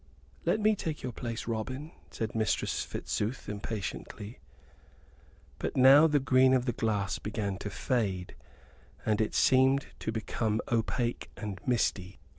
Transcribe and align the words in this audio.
"Let 0.45 0.59
me 0.59 0.75
take 0.75 1.03
your 1.03 1.11
place, 1.11 1.45
Robin," 1.47 1.91
said 2.09 2.33
Mistress 2.33 2.83
Fitzooth, 2.83 3.47
impatiently. 3.47 4.39
But 5.59 5.77
now 5.77 6.07
the 6.07 6.19
green 6.19 6.55
of 6.55 6.65
the 6.65 6.71
glass 6.73 7.19
began 7.19 7.59
to 7.59 7.69
fade; 7.69 8.33
and 9.05 9.21
it 9.21 9.35
seemed 9.35 9.85
to 9.99 10.11
become 10.11 10.59
opaque 10.71 11.29
and 11.37 11.59
misty. 11.67 12.19